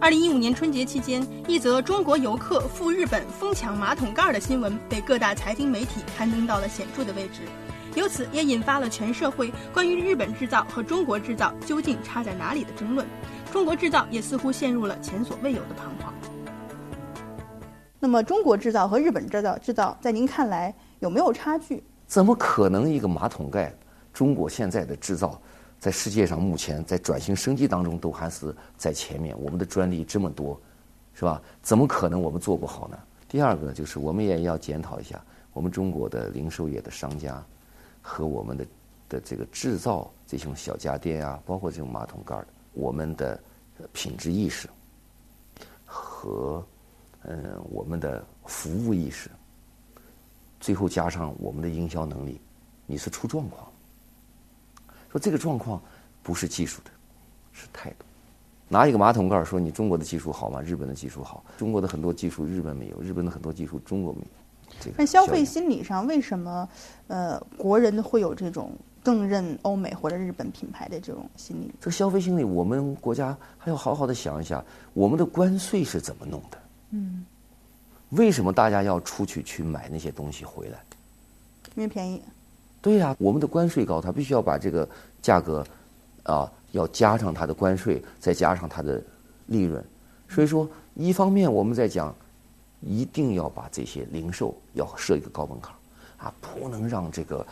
[0.00, 7.40] 二零一五年春节期间，一则中国游客赴日本疯抢马桶盖的新闻被各大财经媒体刊登到了显著的位置，
[7.96, 13.04] 由此也引发了全社会关于日本制造和中国制造究竟差在哪里的争论。
[13.50, 16.14] 中国制造也似乎陷入了前所未有的彷徨。
[17.98, 21.82] 那么，中国制造和日本制造制造在您看来有没有差距？
[22.06, 23.74] 怎么可能一个马桶盖，
[24.12, 25.40] 中国现在的制造？
[25.78, 29.34] 在世界上，目前在转型升级当中都还是在前面。
[29.40, 30.60] 我们的专利这么多，
[31.14, 31.40] 是吧？
[31.62, 32.98] 怎么可能我们做不好呢？
[33.28, 37.40] 第二个就是，我们也要检讨一下我们中国的零售业的商家
[38.02, 38.66] 和我们的
[39.08, 42.36] 的这个制造这种小家电啊，包括这种马桶盖
[42.72, 43.38] 我们的
[43.92, 44.68] 品质意识
[45.84, 46.66] 和
[47.22, 49.30] 嗯我们的服务意识，
[50.58, 52.40] 最后加上我们的营销能力，
[52.86, 53.70] 你是出状况。
[55.10, 55.80] 说这个状况
[56.22, 56.90] 不是技术的，
[57.52, 58.04] 是态度。
[58.68, 60.60] 拿一个马桶盖说你中国的技术好吗？
[60.60, 61.42] 日本的技术好。
[61.56, 64.92] 中国的很多技术日本没有，日本的很多技术中国没有。
[64.96, 66.68] 那消费心理上为什么
[67.06, 68.70] 呃国人会有这种
[69.02, 71.72] 更认欧美或者日本品牌的这种心理？
[71.80, 74.62] 这个消费心理，我们国家还要好好的想一下，
[74.92, 76.58] 我们的关税是怎么弄的？
[76.90, 77.24] 嗯。
[78.10, 80.78] 为什么大家要出去去买那些东西回来？
[81.74, 82.22] 因为便宜。
[82.80, 84.88] 对呀，我们的关税高，他必须要把这个
[85.20, 85.66] 价格，
[86.22, 89.02] 啊，要加上它的关税，再加上它的
[89.46, 89.84] 利润。
[90.28, 92.14] 所以说，一方面我们在讲，
[92.80, 95.74] 一定要把这些零售要设一个高门槛，
[96.18, 97.44] 啊，不能让这个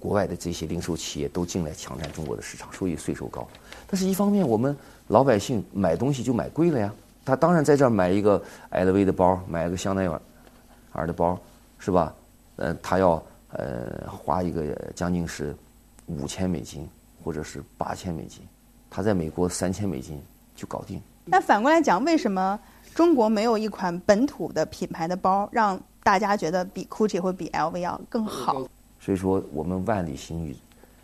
[0.00, 3.46] 国外的这些零售企业都进来抢占中国的市场，所以税收高。
[3.86, 6.92] 但是一方面，我们老百姓买东西就买贵了呀。
[7.24, 10.08] 他当然在这儿买一个 LV 的包，买一个香奈
[10.92, 11.38] 儿的包，
[11.78, 12.12] 是吧？
[12.56, 13.22] 嗯，他要。
[13.50, 15.54] 呃，花一个将近是
[16.06, 16.88] 五千美金，
[17.22, 18.42] 或者是八千美金，
[18.90, 20.20] 他在美国三千美金
[20.54, 21.00] 就搞定。
[21.24, 22.58] 那反过来讲，为什么
[22.94, 28.66] 中国没有一款本土的品牌的包，让大家觉得比 GUCCI 或比 LV 要更好？
[29.00, 30.54] 所以说，我们万里行于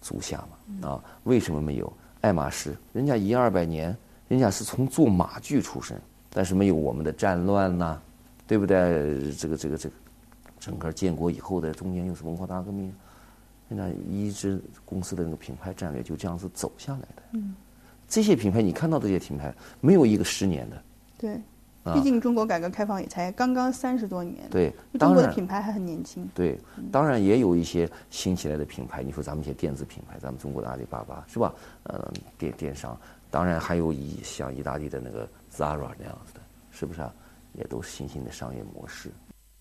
[0.00, 0.44] 足下
[0.82, 2.76] 嘛，啊，为什么没有爱马仕？
[2.92, 3.96] 人家一二百年，
[4.28, 8.00] 人家是从做马具出身，但是没有我们的战乱呐，
[8.46, 9.32] 对不对？
[9.32, 9.94] 这个这个这个。
[10.64, 12.90] 整个建国以后的中间又是文化大革命，
[13.68, 17.22] 现在一直公司的那个品牌战略就这样子走下来的。
[17.32, 17.54] 嗯，
[18.08, 20.82] 这些品牌你看到这些品牌没有一个十年的。
[21.18, 21.38] 对，
[21.92, 24.48] 毕竟中国改革开放也才刚刚三十多年。
[24.50, 26.26] 对，中国的品牌还很年轻。
[26.34, 26.58] 对，
[26.90, 29.02] 当然也有一些新起来的品牌。
[29.02, 31.54] 你说咱们一些电子品牌，咱们中国的阿里巴巴是吧？
[31.82, 32.98] 呃，电电商，
[33.30, 37.14] 当然还有一像意大利的那个 Zara 那样子的，是不是啊？
[37.52, 39.10] 也都是新兴的商业模式。